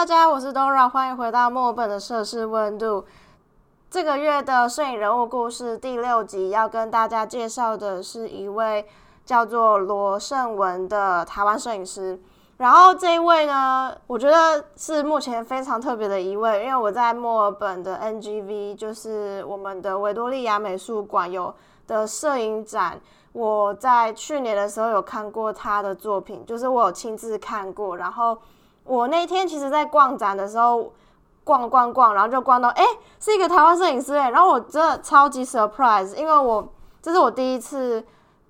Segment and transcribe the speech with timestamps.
[0.00, 3.04] 大家，我是 Dora，欢迎回到墨尔本的摄氏温度。
[3.90, 8.88] 这个月的摄影人物故事第六集要跟大家介绍的是一位
[9.26, 12.18] 叫做罗胜文的台湾摄影师。
[12.56, 21.54] 然后这一位呢，我觉得是目前非常特别的一位，因为我在墨尔本的 NGV，就是我们的维多利亚美术馆有
[21.86, 22.98] 的摄影展，
[23.32, 27.98] 我在去年的时候有看过他的作品，就是我有亲自看过。
[27.98, 28.38] 然后
[28.90, 30.92] 我那天其实，在逛展的时候，
[31.44, 32.84] 逛逛逛，然后就逛到，哎，
[33.20, 36.68] 是一个台湾摄影师哎，然后我真的超级 surprise，因为我
[37.00, 38.04] 这是我第一次。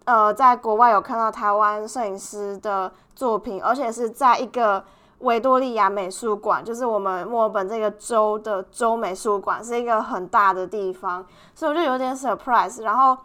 [0.07, 4.83] 呃，在国外有看到台湾摄影师的作品，而且是在一个
[5.19, 12.83] 维多利亚美术馆，就是我们墨尔本这个州的州美术馆，是一个很大的地方，所以我就有点 surprise。
[12.83, 13.17] 然后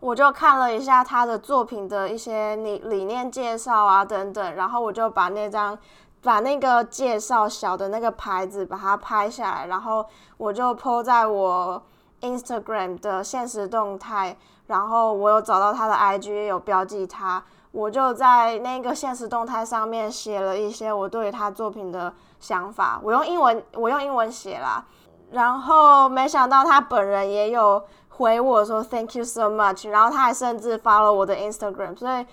[0.00, 5.78] 我就看了一下他的作品的一些理理念介绍啊等等，然后我就把那张
[6.22, 10.04] 把那个介绍小的那个牌子把它拍下来，然后
[10.36, 11.82] 我就 po 在我
[12.20, 14.36] Instagram 的现实动态。
[14.68, 23.00] 然后我有找到他的 IG，有标记他，我就在那个现实动态上面写了一些我对他作品的想法。
[23.02, 24.84] 我用英文，我用英文写啦。
[25.30, 29.88] 然后没想到他本人也有回我说 Thank you so much。
[29.88, 32.26] 然后他还甚至发了我的 Instagram，所以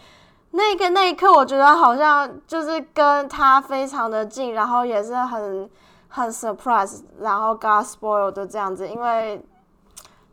[0.55, 5.69] 那个那一刻我觉得好像就是跟他非常的近，然后也是很
[6.07, 9.45] 很 surprise，然后 got spoiled 的这样子，因为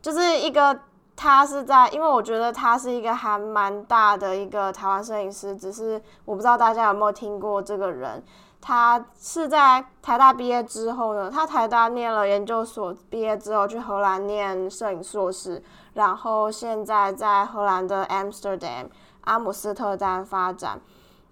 [0.01, 0.79] 就是一个。
[1.15, 8.21] 他是在，因为我觉得他是一个还蛮大的一个台湾摄影师，只是我不知道大家有没有听过这个人。
[8.59, 15.61] 他是在台大毕业之后呢，他台大念了研究所，毕业之后去荷兰念摄影硕士，
[15.93, 18.87] 然后现在在荷兰的 Amsterdam
[19.25, 20.79] 阿姆斯特丹发展。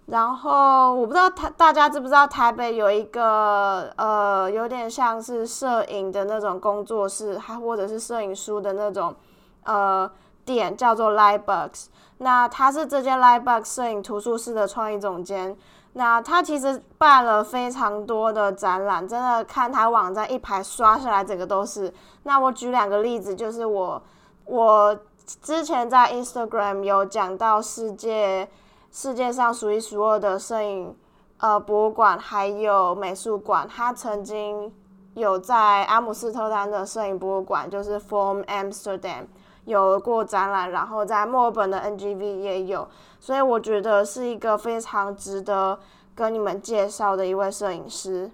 [0.07, 9.15] 然后我不知道他大家知不知道台北有一个呃有点像是摄影的那种工作室，还或者是摄影书的那种。
[9.63, 10.09] 呃，
[10.43, 11.85] 店叫做 Lightbox，
[12.17, 15.55] 那他是这间 Lightbox 摄影图书室的创意总监。
[15.93, 21.93] 那他其实办了非常多的展览，真的看他网站一排刷下来，整个都是。
[22.23, 24.01] 那我举两个例子，就是我
[24.45, 24.97] 我
[25.41, 28.49] 之前在 Instagram 有讲到世界
[28.91, 30.95] 世界上数一数二的摄影
[31.37, 34.73] 呃博物馆还有美术馆，他曾经
[35.13, 39.25] 有在阿姆斯特丹的摄影博物馆，就是 Form Amsterdam。
[39.65, 42.87] 有过展览，然后在墨尔本的 NGV 也有，
[43.19, 45.79] 所以我觉得是一个非常值得
[46.15, 48.31] 跟你们介绍的一位摄影师。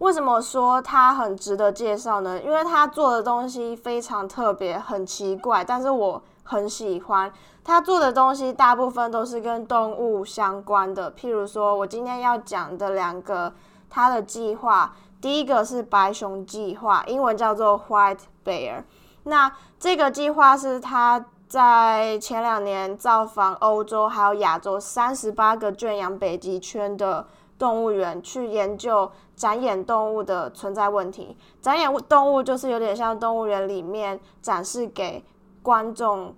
[0.00, 2.40] 为什么说他很值得介绍呢？
[2.40, 7.30] 因为他做的东西非常特别，很奇怪，但是我很喜欢
[7.62, 11.12] 他做的东西，大部分都是跟动物相关的。
[11.12, 13.52] 譬如说，我今天要讲的两个
[13.90, 18.84] 他的计划，第一个是白熊计划，英文叫做 White Bear。
[19.24, 27.26] 那这个计划是他在前两年造访欧洲还有亚洲三十八个圈养北极圈的
[27.60, 31.36] 动物园，去研究展演动物的存在问题。
[31.60, 35.22] 展演动物就是有点像动物园里面展示给
[35.62, 36.34] 观众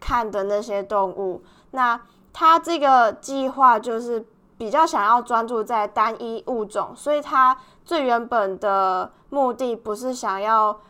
[0.00, 1.42] 看的那些动物。
[1.72, 2.00] 那
[2.32, 4.24] 他这个计划就是
[4.56, 10.80] 比较想要专注在单一物种，所以他最原本的目的不是想要。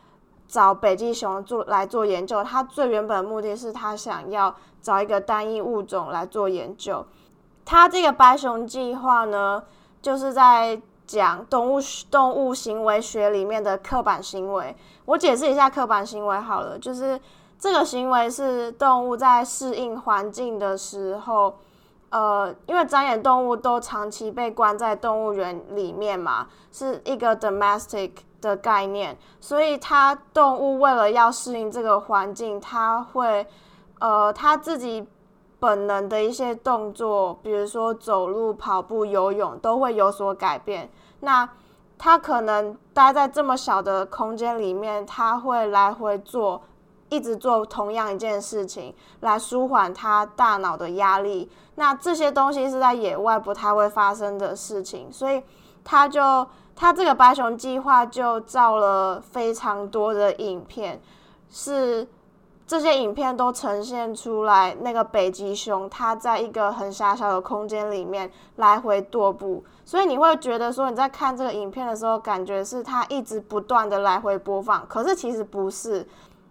[0.47, 7.05] 找北极熊做来做研究，他最原本的目的是他想要找一个单一物种来做研究。
[7.65, 9.63] 他这个白熊计划呢，
[10.03, 11.79] 就是在讲动物
[12.11, 14.77] 动物行为学里面的刻板行为。
[15.05, 17.21] 我解释一下刻板行为好了，就是
[17.59, 21.59] 这个行为是动物在适应环境的时候，
[22.11, 28.11] 呃，因为展演动物都长期被关在动物园里面嘛，是一个 domestic。
[28.45, 33.47] 的概念，所以它动物为了要适应这个环境，它会，
[34.00, 35.09] 呃，它自己
[35.64, 40.90] 本能的一些动作，比如说走路、跑步、游泳，都会有所改变。
[41.20, 41.49] 那
[41.96, 46.62] 他可能待在这么小的空间里面，他会来回做，
[47.08, 51.50] 一直做同样一件事情，来舒缓他大脑的压力。
[51.76, 55.43] 那这些东西是在野外不太会发生的事情，所以
[55.82, 56.46] 他就。
[56.76, 61.00] 他这个白熊计划就照了非常多的影片，
[61.49, 62.05] 是
[62.66, 76.06] 这些影片都呈现出来那个北极熊，它在一个很狭小的空间里面来回踱步，所以你会觉得说你在看这个影片的时候，感觉是它一直不断的来回播放，可是其实不是，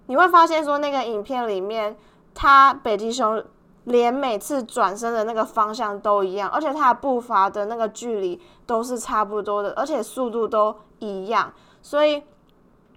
[0.06, 1.96] 你会发现说那个影片里面，
[2.36, 3.44] 它北极熊
[3.86, 11.52] 连每次转身的那个方向都一样，而且它的步伐的那个距离都是差不多的，而且速度都一样，
[11.82, 12.22] 所以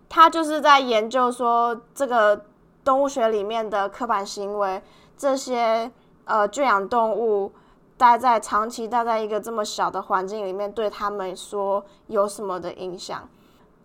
[0.09, 2.45] 他就是在研究说这个
[2.87, 4.81] 动物学里面的刻板行为，
[5.19, 5.91] 这些
[6.25, 7.53] 呃圈养动物
[7.99, 13.29] 待在长期待在一个这么小的环境里面，对他们说有什么的影响？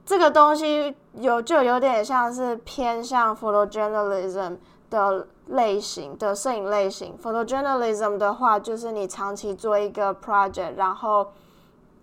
[0.06, 4.58] 这个东西有就有点像是偏向 photojournalism
[4.90, 5.28] 的。
[5.48, 11.28] 类型的摄影类型，photojournalism 的话，就是你长期做一个 project，然后，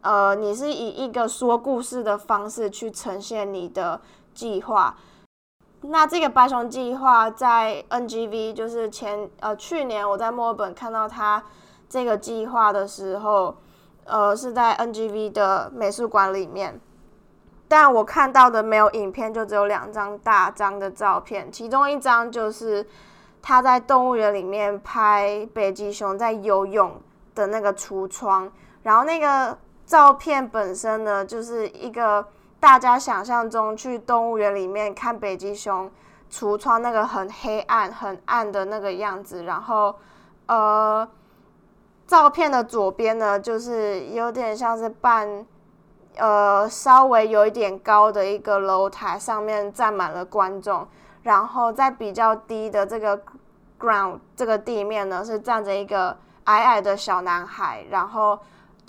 [0.03, 4.03] 呃，你是以一个说故事的方式去呈现你的
[4.35, 4.95] 计划。
[5.83, 11.43] 那这个白熊计划在 NGV，就是前呃去年我在墨尔本看到它
[11.89, 13.57] 这个计划的时候，
[14.05, 16.81] 呃，是在 NGV 的美术馆里面，
[17.69, 22.87] 但我看到的没有影片，就只有两张大张的照片，其中一张就是。
[23.41, 27.01] 他在动物园里面拍北极熊在游泳
[27.37, 28.51] 的那个橱窗，
[28.83, 32.27] 然后那个照片本身呢，就是一个
[32.61, 35.91] 大家想象中去动物园里面看北极熊
[36.31, 39.45] 橱窗那个很黑暗、很暗的那个样子。
[39.45, 39.95] 然后，
[40.47, 41.09] 呃，
[42.07, 45.47] 照片的左边呢，就是有点像是半
[46.17, 50.87] 呃稍微有一点高的一个楼台，上面站满了观众。
[51.23, 53.21] 然后在比较低的这个
[53.79, 58.39] ground 这个地面呢，是站着一个矮矮的小男孩，然后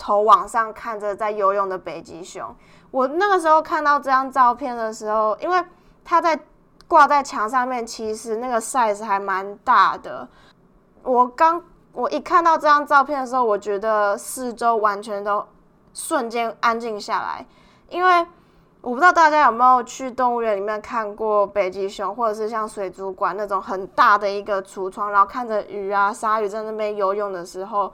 [0.00, 2.42] 头往上看着在游泳的北极熊。
[2.90, 5.62] 我那个时候看到这张照片的时候，因为
[6.02, 6.40] 它在
[6.88, 10.26] 挂在墙上面，其实那个 size 还蛮大的。
[11.02, 11.62] 我刚
[11.92, 15.44] 我一看到这张照片的时候，我觉得四周完全都
[15.92, 17.46] 瞬间安静下来，
[17.90, 18.26] 因为。
[18.82, 27.92] 我不知道大家有没有去动物园里面看过北极熊，或者是像水族馆那种很大的一个橱窗，然后看着鱼啊、鲨鱼在那边游泳的时候，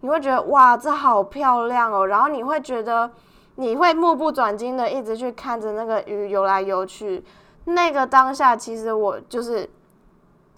[0.00, 2.06] 你会觉得哇，这好漂亮哦！
[2.06, 3.10] 然后你会觉得
[3.56, 7.24] 你会目不转睛的一直去看着那个鱼游来游去。
[7.64, 9.68] 那个当下，其实我就是。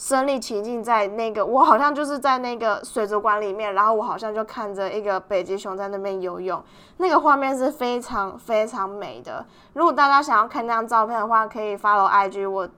[0.01, 6.63] 身临其境在那个，我好像就是在那个水族馆里面，然后我好像就看着一个北极熊在那边游泳，
[6.99, 9.45] 那个画面是非常非常美的。
[9.73, 12.69] 如果大家想要看那张照片的话，可以 follow IG，我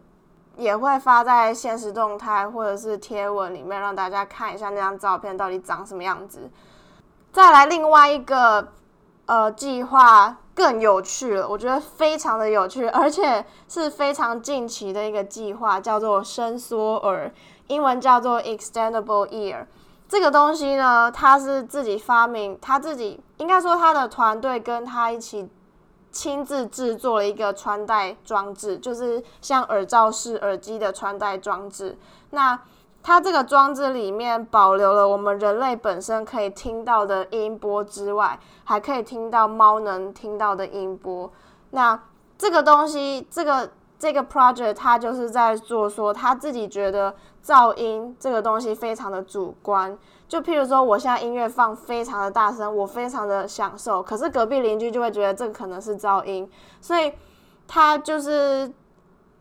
[0.60, 6.48] 也会发在现实动态或者是贴文里面，让大家看一下那张照片到底长什么样子。
[7.32, 8.68] 再来另外一个。
[9.26, 17.32] 呃，计划更有趣了，我觉得非常的有趣，而且是非常近期的一个计划，叫做伸缩耳，
[17.68, 19.66] 英文叫做 extendable ear。
[20.08, 25.48] 这个东西呢，他是自己发明，他自己应该说他的团队跟他一起
[26.10, 31.96] 亲自制作了一个穿戴装置，就是像耳罩式耳机的穿戴装置。
[32.30, 32.60] 那
[33.02, 41.30] 它这个装置里面保留了我们人类本身可以听到的音波之外，还可以听到猫能听到的音波。
[41.70, 41.98] 那
[42.36, 43.70] 这个东西，这个
[44.00, 47.14] 这个 project，他就是在做说，他自己觉得
[47.44, 49.96] 噪音这个东西非常的主观。
[50.26, 56.50] 就譬如说，我现在音乐放非常的大声，我非常的享受，可是隔壁邻居就会觉得这可能是噪音，
[56.80, 57.12] 所以
[57.68, 58.72] 他就是。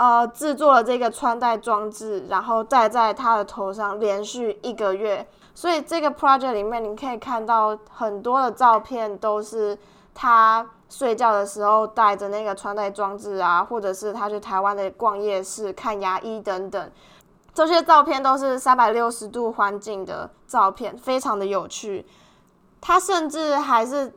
[0.01, 5.27] 呃，制作了这个穿戴装置，然后戴在他的头上，连续一个月。
[5.53, 9.77] 所以这个 project 里面，你可以看到很多的照片，都是
[10.15, 16.91] 他睡觉的时候带着那个穿戴装置啊，或者是他去台湾的逛夜市、看牙医等等。
[17.53, 22.05] 这些照片都是三百六十度环境的照片，非常的有趣。
[22.81, 24.13] 他甚至还是。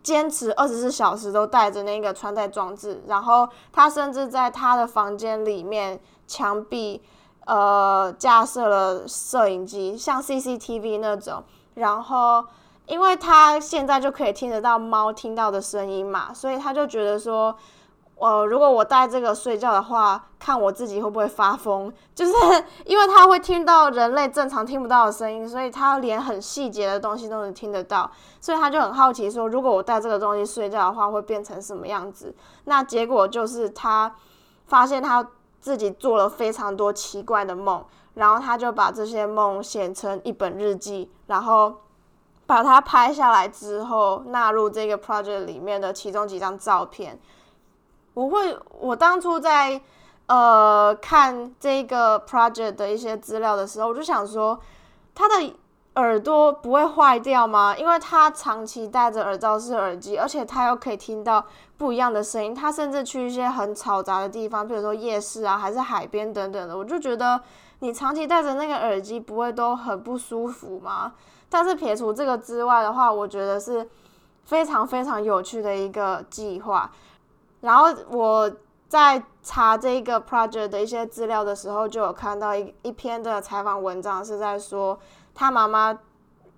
[0.00, 7.02] 坚持二十四小时都带着那个穿戴装置，然后他甚至在他的房间里面墙壁，
[7.44, 11.42] 呃，架设了摄影机，像 CCTV 那种。
[11.74, 12.44] 然后，
[12.88, 17.56] 因为他现在就可以听得到猫听到的声音嘛，所以他就觉得说。
[18.20, 21.88] 呃，如果我带这个睡觉的话，看我自己会不会发疯？
[22.16, 22.32] 就是
[22.84, 32.34] 因为他会听到人类正常听不到的声音，所以他连很细节的东西都能听得到，所以他就很好奇说，如果我带这个东西睡觉的话，会变成什么样子？
[32.64, 34.12] 那结果就是他
[34.66, 35.24] 发现他
[35.60, 41.72] 自己做了非常多奇怪的梦，然后他就把这些梦写成一本日记，然后
[42.48, 47.20] 把它拍下来之后，纳入这个 project 里面的其中几张照片。
[48.14, 49.78] 我会，我当初在
[50.24, 54.58] 呃看这个 project 的一些资料的时候，我就想说，
[55.14, 55.54] 他的
[55.96, 57.76] 耳朵不会坏掉吗？
[57.76, 61.44] 因为他长期戴着耳罩式耳机，而且他又可以听到
[61.76, 62.54] 不一样的声音。
[62.54, 66.74] 他甚至去一些很嘈杂的地方，比如说夜市啊，还是海边等等的。
[66.74, 67.38] 我就觉得
[67.80, 71.12] 你长期戴着那个耳机，不会都很不舒服吗？
[71.48, 73.88] 但是撇除这个之外的话，我觉得是
[74.44, 76.90] 非常非常有趣的一个计划。
[77.60, 78.50] 然后我
[78.88, 84.98] 在查这个 project 的一些资料的时候，就有看到一一篇的采访文章是在说。
[85.40, 85.96] 他妈妈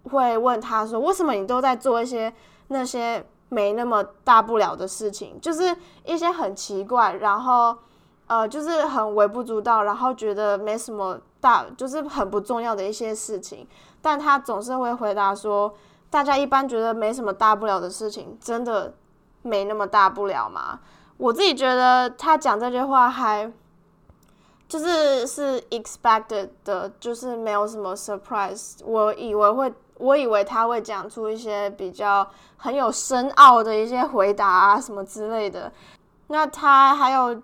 [0.05, 2.33] 会问他说：“为什么你都在做一些
[2.69, 5.39] 那些没那么大不了的事情？
[5.39, 7.77] 就是一些很奇怪，然后
[8.27, 13.67] 呃，就是很微不足道，然后觉得没什么大，就是很不重要的一些事情。
[14.03, 15.75] 但他总是会回答说：
[16.09, 18.95] 大家一般觉得没什么大不了的事情，真的
[19.43, 20.81] 没那么大不了吗？
[21.17, 23.53] 我自己觉得他讲这句话还。”
[24.71, 28.75] 就是是 expected 的，就是没有什么 surprise。
[28.85, 32.25] 我以为会，我以为他会讲出一些比较
[32.57, 35.73] 很有深奥的一些回答啊什么之类的。
[36.29, 37.43] 那他还有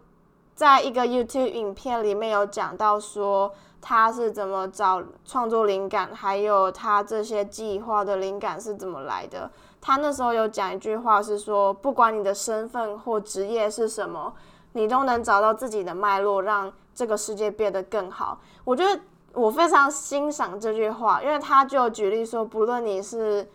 [0.55, 3.53] 在一个 YouTube 影片里面有讲到说
[3.89, 9.49] 他是怎么找创作灵感，还有他这些计划的灵感是怎么来的。
[9.81, 14.35] 他那时候有讲一句话是说，不管你的身份或职业是什么，
[14.73, 16.73] 你都能找到自己的脉络，让。
[16.97, 18.99] 这个世界变得更好，我觉得
[19.35, 23.47] 我非常欣赏这句话，因为他就举例说，不论你是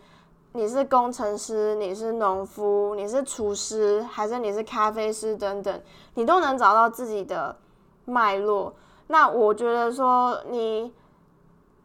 [0.52, 5.82] 你是工程师，你是农夫，你是厨师，还是你是咖啡师等等，
[6.14, 7.56] 你都能找到自己的
[8.04, 8.72] 脉络。
[9.12, 10.90] 那我觉得说，你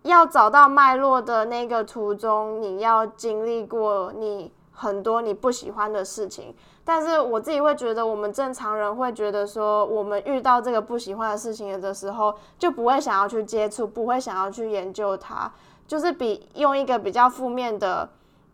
[0.04, 6.56] 要找到脉络的那个途中，你要经历过你很多你不喜欢的事情。
[6.86, 15.52] 但是我自己会觉得，我们正常人会觉得说，我们遇到这个不喜欢的事情的时候，就不会想要去接触，不会想要去研究它，
[15.86, 18.10] 就是比用一个比较负面的、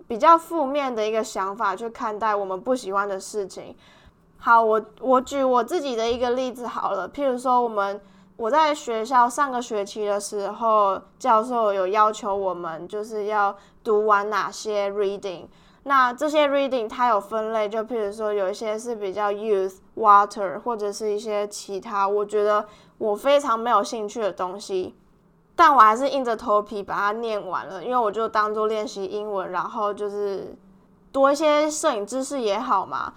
[0.08, 3.76] 比较负面的一个想法去看待我们不喜欢的事情。
[4.40, 8.02] 好，我我举我自己的一个例子好了，譬如说，我们
[8.36, 15.46] 我在学校上个学期的时候，教授有要求我们就是要读完哪些 reading。
[15.84, 22.66] 那这些 reading 它有分类，就譬如说有一些是比较 youth water 或者是一些其他，我觉得
[22.98, 24.96] 我非常没有兴趣的东西，
[25.56, 30.58] 但我还是硬着头皮把它念完了，因为我就当做练习英文，然后就是
[31.12, 33.14] 多一些摄影知识也好嘛。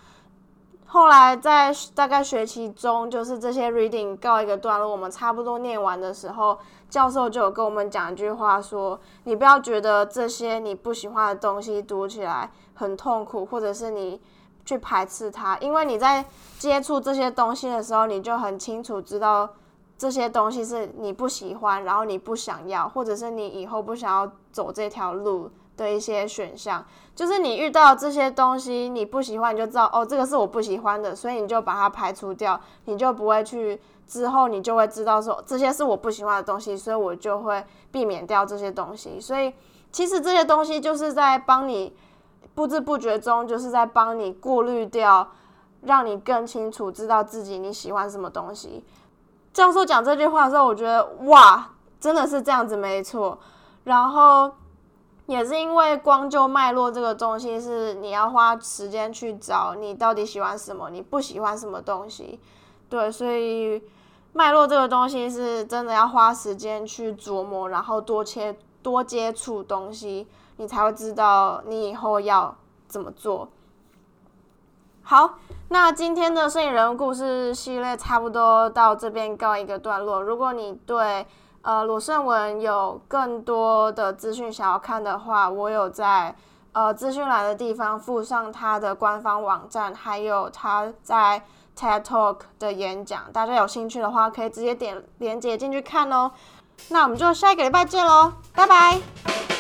[0.96, 14.18] 后来在大概学期中，就是这些 reading 告一个段落，我们差不多念完的时候，教授就有跟我们讲一句话，说你不要觉得这些你不喜欢的东西读起来很痛苦，或者是你
[14.64, 16.24] 去排斥它，因为你在
[16.58, 19.50] 接触这些东西的时候，你就很清楚知道
[19.98, 25.50] 这些东西是你不喜欢，然后你不想要，或者是你以后不想要走这条路。
[25.76, 26.82] 的一些选项，
[27.16, 39.18] 就是你遇到这些东西你不喜欢，你就知道哦，这个是我不喜欢的，所以你就把它排除掉，你就不会去之后你就会知道说这些是我不喜欢的东西，所以我就会避免掉这些东西。
[39.18, 39.54] 所以
[39.90, 41.96] 其实这些东西就是在帮你
[42.54, 45.26] 不知不觉中就是在帮你过滤掉，
[45.84, 48.84] 让你更清楚知道自己你喜欢什么东西。
[49.54, 53.38] 教授讲这句话的时候，我觉得哇，真的是这样子，没错。
[53.84, 54.52] 然后。
[55.26, 62.40] 也是因为光就脉络这个东西，是你要花时间去找你到底喜欢什么，你不喜欢什么东西，
[62.88, 63.82] 对，所以
[64.32, 70.28] 脉络这个东西是真的要花时间去琢磨，然后多切多接触东西，
[70.58, 72.56] 你才会知道你以后要
[72.86, 73.48] 怎么做。
[75.02, 80.22] 好，那今天的摄影人物故事系列差不多到这边告一个段落。
[80.22, 81.26] 如果你对
[81.66, 86.32] 呃，罗胜文有更多的资讯想要看的话，我有在
[86.70, 91.42] 呃资讯栏的地方附上他的官方网站，还有他在
[91.76, 93.24] TED Talk 的演讲。
[93.32, 96.30] 大家有兴趣的话，可以直接点链接进去看哦。
[96.90, 99.55] 那我们就下一个礼拜见喽，拜拜。